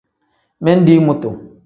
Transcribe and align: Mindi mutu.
Mindi 0.63 0.93
mutu. 1.05 1.29